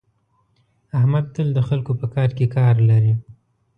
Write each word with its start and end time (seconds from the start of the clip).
احمد 0.97 1.25
تل 1.33 1.47
د 1.57 1.59
خلکو 1.69 1.91
په 1.99 2.05
کار 2.13 2.29
کې 2.37 2.45
کار 2.55 2.75
لري. 2.89 3.13